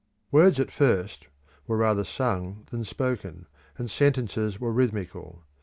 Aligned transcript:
Words 0.31 0.59
at 0.59 0.71
first 0.71 1.27
were 1.67 1.77
rather 1.77 2.03
sung 2.03 2.65
than 2.71 2.85
spoken, 2.85 3.45
and 3.77 3.87
sentences 3.87 4.59
were 4.59 4.73
rhythmical. 4.73 5.43